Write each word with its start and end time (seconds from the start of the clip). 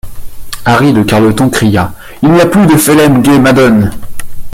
Harry 0.65 0.93
de 0.93 1.03
Carleton 1.03 1.51
cria:— 1.51 1.93
Il 2.23 2.31
n’y 2.31 2.41
a 2.41 2.47
plus 2.47 2.65
de 2.65 2.75
Phelem-ghe-madone. 2.75 3.91